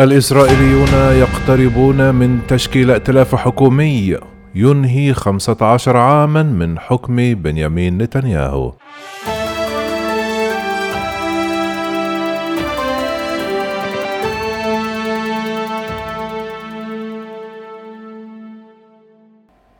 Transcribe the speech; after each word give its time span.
الإسرائيليون 0.00 0.88
يقتربون 0.94 2.14
من 2.14 2.38
تشكيل 2.48 2.90
ائتلاف 2.90 3.34
حكومي 3.34 4.16
ينهي 4.54 5.12
15 5.14 5.96
عاما 5.96 6.42
من 6.42 6.78
حكم 6.78 7.16
بنيامين 7.34 7.98
نتنياهو. 7.98 8.72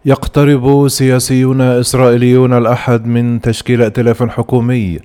يقترب 0.05 0.89
سياسيون 0.89 1.61
إسرائيليون 1.61 2.53
الأحد 2.53 3.07
من 3.07 3.41
تشكيل 3.41 3.83
ائتلاف 3.83 4.23
حكومي 4.23 4.99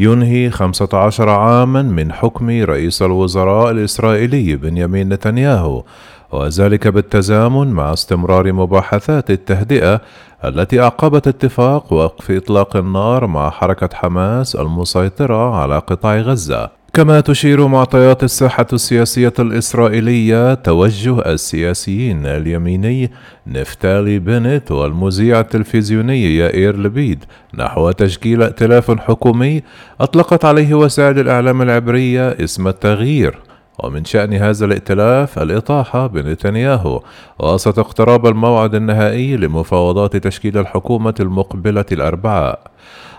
ينهي 0.00 0.50
15 0.50 1.28
عاما 1.28 1.82
من 1.82 2.12
حكم 2.12 2.50
رئيس 2.50 3.02
الوزراء 3.02 3.70
الإسرائيلي 3.70 4.56
بنيامين 4.56 5.08
نتنياهو 5.08 5.84
وذلك 6.32 6.88
بالتزامن 6.88 7.66
مع 7.66 7.92
استمرار 7.92 8.52
مباحثات 8.52 9.30
التهدئة 9.30 10.00
التي 10.44 10.80
أعقبت 10.80 11.28
اتفاق 11.28 11.92
وقف 11.92 12.30
إطلاق 12.30 12.76
النار 12.76 13.26
مع 13.26 13.50
حركة 13.50 13.88
حماس 13.94 14.56
المسيطرة 14.56 15.54
على 15.54 15.78
قطاع 15.78 16.16
غزة. 16.16 16.79
كما 16.92 17.20
تشير 17.20 17.66
معطيات 17.66 18.24
الساحة 18.24 18.66
السياسية 18.72 19.32
الإسرائيلية 19.38 20.54
توجه 20.54 21.32
السياسيين 21.32 22.26
اليميني 22.26 23.10
نفتالي 23.46 24.18
بنت 24.18 24.70
والمذيع 24.72 25.40
التلفزيوني 25.40 26.36
يائير 26.36 26.76
لبيد 26.76 27.24
نحو 27.54 27.90
تشكيل 27.90 28.42
ائتلاف 28.42 28.90
حكومي 28.90 29.62
أطلقت 30.00 30.44
عليه 30.44 30.74
وسائل 30.74 31.18
الإعلام 31.18 31.62
العبرية 31.62 32.28
اسم 32.28 32.68
التغيير. 32.68 33.38
ومن 33.78 34.04
شأن 34.04 34.32
هذا 34.32 34.64
الائتلاف 34.64 35.38
الإطاحة 35.38 36.06
بنتنياهو 36.06 37.02
وسط 37.38 37.78
اقتراب 37.78 38.26
الموعد 38.26 38.74
النهائي 38.74 39.36
لمفاوضات 39.36 40.16
تشكيل 40.16 40.58
الحكومة 40.58 41.14
المقبلة 41.20 41.84
الأربعاء. 41.92 42.60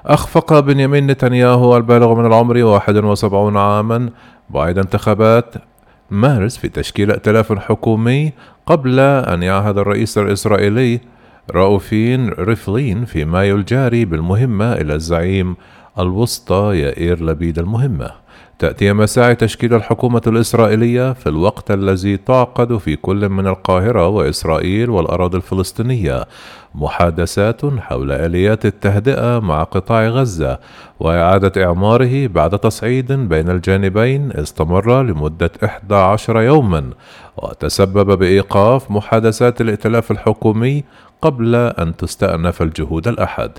أخفق 0.06 0.60
بنيامين 0.60 1.08
نتنياهو 1.08 1.78
البالغ 1.78 2.14
من 2.14 2.26
العمر 2.26 2.58
71 2.58 3.58
عاما 3.58 4.10
بعد 4.50 4.78
انتخابات. 4.78 5.56
مارس 6.12 6.58
في 6.58 6.70
تشكيل 6.70 7.12
ائتلاف 7.12 7.54
حكومي 7.54 8.34
قبل 8.66 9.00
أن 9.00 9.44
يعهد 9.44 9.78
الرئيس 9.78 10.18
الإسرائيلي 10.18 11.00
راؤوفين 11.52 12.30
ريفلين 12.30 13.06
في 13.06 13.26
مايو 13.26 13.56
الجاري 13.56 14.06
بالمهمة 14.06 14.74
إلى 14.74 14.96
الزعيم 14.96 15.56
الوسطى 16.00 16.80
يائير 16.80 17.24
لبيد 17.24 17.60
المهمة. 17.60 18.21
تأتي 18.62 18.94
مساعي 18.94 19.36
تشكيل 19.36 19.74
الحكومة 19.74 20.22
الإسرائيلية 20.28 21.14
في 21.14 21.30
الوقت 21.30 21.72
الذي 21.72 22.18
تعقد 22.18 22.78
في 22.78 22.96
كل 22.96 23.30
من 23.30 23.48
القاهرة 23.48 24.08
وإسرائيل 24.08 24.90
والأراضي 24.90 25.38
الفلسطينية. 25.38 26.26
محادثات 26.76 27.66
حول 27.66 28.12
آليات 28.12 28.66
التهدئة 28.66 29.40
مع 29.40 29.64
قطاع 29.64 30.08
غزة 30.08 30.60
وإعادة 31.00 31.66
إعماره 31.66 32.28
بعد 32.28 32.60
تصعيد 32.60 33.12
بين 33.12 33.50
الجانبين 33.50 34.32
استمر 34.32 35.04
لمدة 35.04 35.52
11 35.64 36.42
يوما 36.42 36.90
وتسبب 37.38 38.18
بإيقاف 38.20 38.92
محادثات 38.92 39.62
الائتلاف 39.62 40.12
الحكومي 40.12 40.84
قبل 41.22 41.56
أن 41.56 41.98
تستأنف 41.98 42.62
الجهود 42.62 43.08
الأحد. 43.08 43.52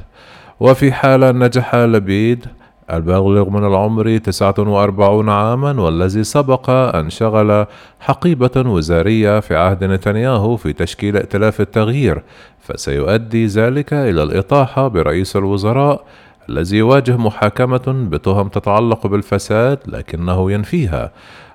وفي 0.60 0.92
حال 0.92 1.38
نجح 1.38 1.74
لبيد 1.74 2.46
البالغ 2.92 3.50
من 3.50 3.64
العمر 3.64 4.18
49 4.18 5.28
عاما 5.28 5.80
والذي 5.80 6.24
سبق 6.24 6.70
أن 6.70 7.10
شغل 7.10 7.66
حقيبة 8.00 8.50
وزارية 8.56 9.40
في 9.40 9.56
عهد 9.56 9.84
نتنياهو 9.84 10.56
في 10.56 10.72
تشكيل 10.72 11.16
ائتلاف 11.16 11.60
التغيير 11.60 12.22
فسيؤدي 12.60 13.46
ذلك 13.46 13.92
إلى 13.92 14.22
الإطاحة 14.22 14.88
برئيس 14.88 15.36
الوزراء 15.36 16.04
الذي 16.48 16.76
يواجه 16.76 17.16
محاكمة 17.16 18.06
بتهم 18.10 18.48
تتعلق 18.48 19.06
بالفساد 19.06 19.78
لكنه 19.86 20.52
ينفيها. 20.52 21.10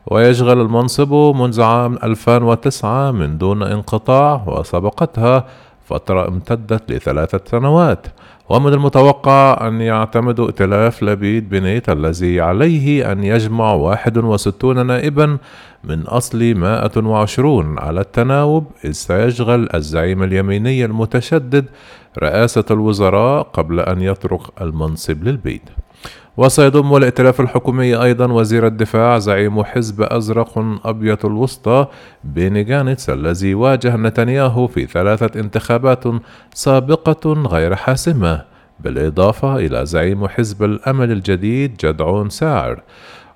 ويشغل 0.08 0.62
المنصب 0.62 1.14
منذ 1.14 1.62
عام 1.62 1.98
2009 2.04 3.12
من 3.12 3.38
دون 3.38 3.64
انقطاع 3.64 4.44
وسبقتها 4.48 5.46
فترة 5.88 6.28
امتدت 6.28 6.92
لثلاثة 6.92 7.40
سنوات. 7.46 8.08
ومن 8.50 8.74
المتوقع 8.74 9.68
أن 9.68 9.82
يعتمد 9.82 10.40
ائتلاف 10.40 11.04
لبيد 11.04 11.50
بنيت 11.50 11.90
الذي 11.90 12.42
عليه 12.42 13.12
أن 13.12 13.24
يجمع 13.24 13.74
61 13.74 14.88
نائبا 14.88 15.38
من 15.84 16.02
أصل 16.02 16.54
120 16.56 17.80
على 17.80 18.02
التناوب 18.02 18.66
إذ 18.86 18.92
سيشغل 18.92 19.70
الزعيم 19.74 20.24
اليميني 20.24 20.86
المتشدد 20.86 21.66
رئاسة 22.20 22.66
الوزراء 22.72 23.44
قبل 23.44 23.80
أن 23.80 24.02
يترك 24.02 24.42
المنصب 24.62 25.24
للبيد. 25.24 25.62
وسيضم 26.38 26.96
الائتلاف 26.96 27.42
الحكومي 27.42 27.96
أيضا 27.96 28.32
وزير 28.32 28.68
الدفاع 28.68 29.18
زعيم 29.20 29.64
حزب 29.64 30.02
أزرق 30.02 30.58
أبيض 30.86 31.26
الوسطى 31.26 31.88
بيني 32.24 32.64
جانتس 32.64 33.10
الذي 33.10 33.54
واجه 33.54 33.96
نتنياهو 33.96 34.68
في 34.68 34.86
ثلاثة 34.86 35.40
انتخابات 35.40 36.04
سابقة 36.54 37.34
غير 37.34 37.76
حاسمة 37.76 38.42
بالإضافة 38.80 39.56
إلى 39.56 39.86
زعيم 39.86 40.28
حزب 40.28 40.64
الأمل 40.64 41.12
الجديد 41.12 41.78
جدعون 41.78 42.30
ساعر 42.30 42.82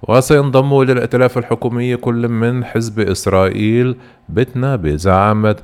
وسينضم 0.08 0.82
إلى 0.82 0.92
الائتلاف 0.92 1.38
الحكومي 1.38 1.98
كل 1.98 2.28
من 2.28 2.66
حزب 2.66 3.00
إسرائيل 3.00 3.96
بتنا 4.30 4.76
بزعامة 4.76 5.56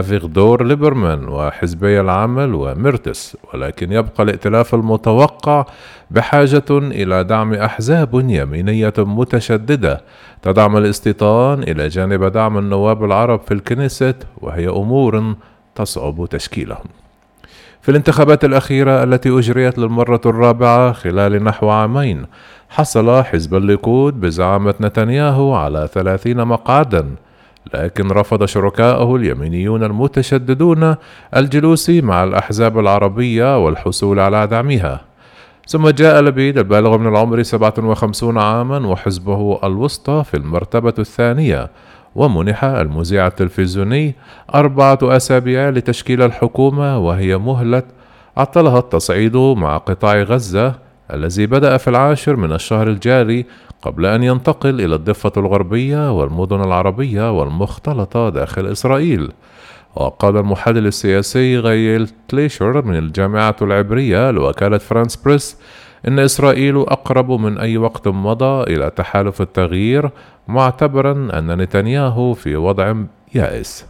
أفيغدور 0.00 0.64
ليبرمان 0.64 1.28
وحزبي 1.28 2.00
العمل 2.00 2.54
وميرتس 2.54 3.36
ولكن 3.54 3.92
يبقى 3.92 4.22
الائتلاف 4.22 4.74
المتوقع 4.74 5.64
بحاجة 6.10 6.64
إلى 6.70 7.24
دعم 7.24 7.54
أحزاب 7.54 8.14
يمينية 8.14 8.92
متشددة 8.98 10.00
تدعم 10.42 10.76
الاستيطان 10.76 11.62
إلى 11.62 11.88
جانب 11.88 12.24
دعم 12.24 12.58
النواب 12.58 13.04
العرب 13.04 13.40
في 13.40 13.54
الكنيست 13.54 14.16
وهي 14.40 14.68
أمور 14.68 15.34
تصعب 15.74 16.26
تشكيلهم. 16.30 16.84
في 17.82 17.88
الانتخابات 17.88 18.44
الأخيرة 18.44 19.02
التي 19.02 19.38
أجريت 19.38 19.78
للمرة 19.78 20.20
الرابعة 20.26 20.92
خلال 20.92 21.44
نحو 21.44 21.68
عامين 21.70 22.26
حصل 22.68 23.22
حزب 23.22 23.54
الليكود 23.54 24.20
بزعامة 24.20 24.74
نتنياهو 24.80 25.54
على 25.54 25.88
ثلاثين 25.92 26.44
مقعدا 26.44 27.06
لكن 27.74 28.08
رفض 28.08 28.44
شركائه 28.44 29.16
اليمينيون 29.16 29.84
المتشددون 29.84 30.96
الجلوس 31.36 31.90
مع 31.90 32.24
الأحزاب 32.24 32.78
العربية 32.78 33.64
والحصول 33.64 34.20
على 34.20 34.46
دعمها. 34.46 35.00
ثم 35.68 35.88
جاء 35.88 36.20
لبيد 36.20 36.58
البالغ 36.58 36.98
من 36.98 37.06
العمر 37.06 37.42
57 37.42 38.38
عاما 38.38 38.88
وحزبه 38.88 39.60
الوسطى 39.64 40.24
في 40.24 40.36
المرتبة 40.36 40.94
الثانية 40.98 41.70
ومنح 42.14 42.64
المذيع 42.64 43.26
التلفزيوني 43.26 44.14
أربعة 44.54 44.98
أسابيع 45.02 45.68
لتشكيل 45.68 46.22
الحكومة 46.22 46.98
وهي 46.98 47.38
مهلة. 47.38 47.82
عطلها 48.36 48.78
التصعيد 48.78 49.36
مع 49.36 49.76
قطاع 49.76 50.22
غزة 50.22 50.74
الذي 51.12 51.46
بدأ 51.46 51.76
في 51.76 51.90
العاشر 51.90 52.36
من 52.36 52.52
الشهر 52.52 52.88
الجاري 52.88 53.46
قبل 53.82 54.06
أن 54.06 54.22
ينتقل 54.22 54.80
إلى 54.80 54.94
الضفة 54.94 55.32
الغربية 55.36 56.18
والمدن 56.18 56.60
العربية 56.60 57.38
والمختلطة 57.38 58.28
داخل 58.28 58.66
إسرائيل. 58.66 59.32
وقال 59.96 60.36
المحلل 60.36 60.86
السياسي 60.86 61.58
غيل 61.58 62.10
تليشر 62.28 62.84
من 62.84 62.98
الجامعة 62.98 63.56
العبرية 63.62 64.30
لوكالة 64.30 64.78
فرانس 64.78 65.16
بريس 65.16 65.56
إن 66.08 66.18
إسرائيل 66.18 66.76
أقرب 66.76 67.30
من 67.30 67.58
أي 67.58 67.78
وقت 67.78 68.08
مضى 68.08 68.74
إلى 68.74 68.90
تحالف 68.90 69.40
التغيير 69.40 70.10
معتبرا 70.48 71.12
أن 71.38 71.56
نتنياهو 71.62 72.34
في 72.34 72.56
وضع 72.56 72.94
يائس. 73.34 73.86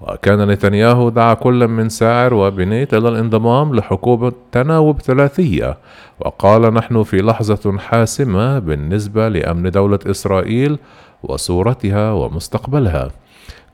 وكان 0.00 0.48
نتنياهو 0.48 1.08
دعا 1.08 1.34
كل 1.34 1.68
من 1.68 1.88
ساعر 1.88 2.34
وبنيت 2.34 2.94
إلى 2.94 3.08
الانضمام 3.08 3.74
لحكومة 3.74 4.32
تناوب 4.52 5.00
ثلاثية 5.00 5.78
وقال 6.20 6.74
نحن 6.74 7.02
في 7.02 7.16
لحظة 7.16 7.78
حاسمة 7.78 8.58
بالنسبة 8.58 9.28
لأمن 9.28 9.70
دولة 9.70 9.98
إسرائيل 10.06 10.78
وصورتها 11.22 12.12
ومستقبلها. 12.12 13.08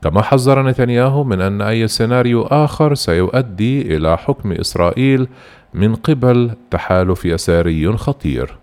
كما 0.03 0.21
حذر 0.21 0.63
نتنياهو 0.63 1.23
من 1.23 1.41
أن 1.41 1.61
أي 1.61 1.87
سيناريو 1.87 2.41
آخر 2.41 2.95
سيؤدي 2.95 3.95
إلى 3.95 4.17
حكم 4.17 4.51
إسرائيل 4.51 5.27
من 5.73 5.95
قبل 5.95 6.51
تحالف 6.71 7.25
يساري 7.25 7.97
خطير. 7.97 8.57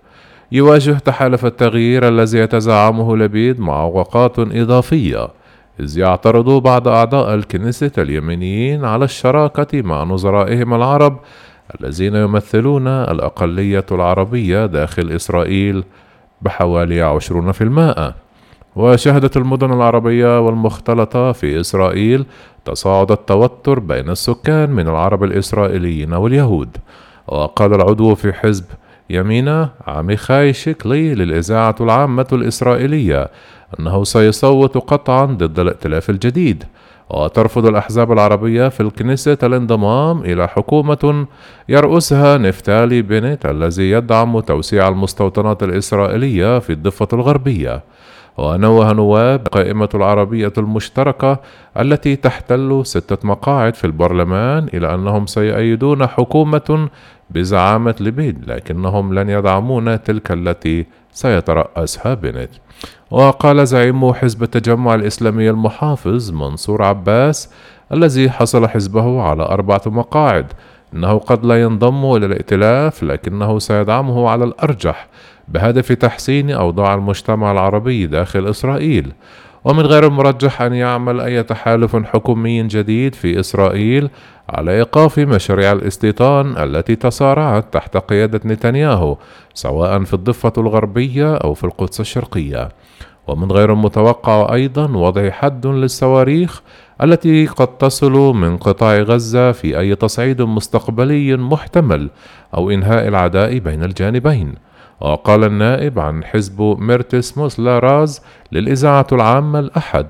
يواجه 0.52 0.92
تحالف 0.92 1.46
التغيير 1.46 2.08
الذي 2.08 2.38
يتزعمه 2.38 3.16
لبيد 3.16 3.60
معوقات 3.60 4.38
إضافية 4.38 5.28
إذ 5.80 5.98
يعترض 5.98 6.62
بعض 6.62 6.88
أعضاء 6.88 7.34
الكنيسة 7.34 7.92
اليمنيين 7.98 8.84
على 8.84 9.04
الشراكة 9.04 9.82
مع 9.82 10.04
نظرائهم 10.04 10.74
العرب 10.74 11.18
الذين 11.80 12.14
يمثلون 12.14 12.88
الأقلية 12.88 13.86
العربية 13.92 14.66
داخل 14.66 15.10
إسرائيل 15.10 15.84
بحوالي 16.42 17.02
عشرون 17.02 17.52
في 17.52 17.64
المائة. 17.64 18.14
وشهدت 18.76 19.36
المدن 19.36 19.72
العربية 19.72 20.40
والمختلطة 20.40 21.32
في 21.32 21.60
إسرائيل 21.60 22.26
تصاعد 22.64 23.10
التوتر 23.10 23.78
بين 23.78 24.10
السكان 24.10 24.70
من 24.70 24.88
العرب 24.88 25.24
الإسرائيليين 25.24 26.12
واليهود. 26.12 26.76
وقال 27.26 27.74
العضو 27.74 28.14
في 28.14 28.32
حزب 28.32 28.64
يمينة 29.10 29.70
عميخاي 29.86 30.52
شيكلي 30.52 31.14
للإذاعة 31.14 31.74
العامة 31.80 32.26
الإسرائيلية 32.32 33.28
أنه 33.80 34.04
سيصوت 34.04 34.78
قطعا 34.78 35.24
ضد 35.24 35.58
الائتلاف 35.58 36.10
الجديد 36.10 36.64
وترفض 37.10 37.66
الأحزاب 37.66 38.12
العربية 38.12 38.68
في 38.68 38.80
الكنيسة 38.80 39.38
الانضمام 39.42 40.20
إلى 40.20 40.48
حكومة 40.48 41.26
يرأسها 41.68 42.38
نفتالي 42.38 43.02
بنت 43.02 43.46
الذي 43.46 43.90
يدعم 43.90 44.40
توسيع 44.40 44.88
المستوطنات 44.88 45.62
الإسرائيلية 45.62 46.58
في 46.58 46.72
الضفة 46.72 47.08
الغربية. 47.12 47.82
ونوه 48.36 48.92
نواب 48.92 49.48
قائمة 49.48 49.88
العربية 49.94 50.52
المشتركة 50.58 51.40
التي 51.80 52.16
تحتل 52.16 52.80
ستة 52.84 53.28
مقاعد 53.28 53.74
في 53.74 53.84
البرلمان 53.84 54.68
إلى 54.74 54.94
أنهم 54.94 55.26
سيؤيدون 55.26 56.06
حكومة 56.06 56.88
بزعامة 57.30 57.94
لبيد 58.00 58.50
لكنهم 58.50 59.14
لن 59.14 59.30
يدعمون 59.30 60.02
تلك 60.02 60.32
التي 60.32 60.86
سيترأسها 61.12 62.14
بنت. 62.14 62.50
وقال 63.10 63.66
زعيم 63.66 64.12
حزب 64.12 64.42
التجمع 64.42 64.94
الإسلامي 64.94 65.50
المحافظ 65.50 66.30
منصور 66.32 66.82
عباس 66.82 67.50
الذي 67.92 68.30
حصل 68.30 68.68
حزبه 68.68 69.22
على 69.22 69.42
أربعة 69.42 69.82
مقاعد 69.86 70.46
إنه 70.94 71.18
قد 71.18 71.46
لا 71.46 71.62
ينضم 71.62 72.16
إلى 72.16 72.26
الائتلاف 72.26 73.02
لكنه 73.02 73.58
سيدعمه 73.58 74.28
على 74.28 74.44
الأرجح 74.44 75.08
بهدف 75.48 75.92
تحسين 75.92 76.50
أوضاع 76.50 76.94
المجتمع 76.94 77.52
العربي 77.52 78.06
داخل 78.06 78.50
إسرائيل. 78.50 79.12
ومن 79.64 79.80
غير 79.80 80.06
المرجح 80.06 80.62
أن 80.62 80.74
يعمل 80.74 81.20
أي 81.20 81.42
تحالف 81.42 81.96
حكومي 81.96 82.62
جديد 82.62 83.14
في 83.14 83.40
إسرائيل 83.40 84.10
على 84.48 84.70
إيقاف 84.70 85.18
مشاريع 85.18 85.72
الاستيطان 85.72 86.56
التي 86.56 86.96
تصارعت 86.96 87.72
تحت 87.72 87.96
قيادة 87.96 88.40
نتنياهو 88.44 89.16
سواء 89.54 90.04
في 90.04 90.14
الضفة 90.14 90.52
الغربية 90.58 91.34
أو 91.34 91.54
في 91.54 91.64
القدس 91.64 92.00
الشرقية. 92.00 92.68
ومن 93.26 93.52
غير 93.52 93.72
المتوقع 93.72 94.54
أيضا 94.54 94.96
وضع 94.96 95.30
حد 95.30 95.66
للصواريخ 95.66 96.62
التي 97.02 97.46
قد 97.46 97.78
تصل 97.78 98.12
من 98.12 98.56
قطاع 98.56 98.96
غزة 98.96 99.52
في 99.52 99.78
أي 99.78 99.94
تصعيد 99.94 100.42
مستقبلي 100.42 101.36
محتمل 101.36 102.10
أو 102.54 102.70
إنهاء 102.70 103.08
العداء 103.08 103.58
بين 103.58 103.84
الجانبين. 103.84 104.54
وقال 105.00 105.44
النائب 105.44 105.98
عن 105.98 106.24
حزب 106.24 106.76
ميرتس 106.78 107.38
موسلا 107.38 107.78
راز 107.78 108.22
للإذاعة 108.52 109.06
العامة 109.12 109.58
الأحد 109.58 110.06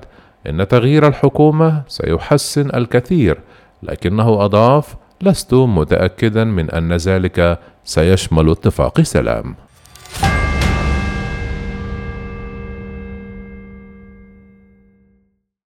إن 0.49 0.67
تغيير 0.67 1.07
الحكومة 1.07 1.83
سيحسن 1.87 2.69
الكثير 2.75 3.39
لكنه 3.83 4.45
أضاف 4.45 4.95
لست 5.21 5.53
متأكدا 5.53 6.43
من 6.43 6.71
أن 6.71 6.93
ذلك 6.93 7.59
سيشمل 7.83 8.49
اتفاق 8.49 9.01
سلام. 9.01 9.55